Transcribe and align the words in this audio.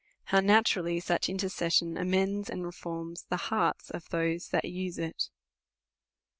How 0.23 0.39
natnrallij 0.39 1.03
such 1.03 1.29
intercession 1.29 1.95
amends 1.95 2.49
and 2.49 2.65
reforms 2.65 3.25
the 3.29 3.37
hearts 3.37 3.91
of 3.91 4.09
those 4.09 4.47
that 4.47 4.65
use 4.65 4.97
it. 4.97 5.29